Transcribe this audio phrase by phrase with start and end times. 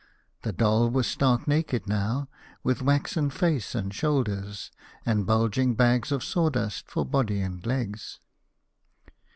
[0.41, 2.27] The doll was stark naked now,
[2.63, 4.71] with waxen face and shoulders,
[5.05, 8.19] and bulging bags of sawdust for body and legs.